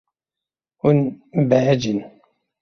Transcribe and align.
Hûn 0.81 0.97
behecîn. 1.49 1.99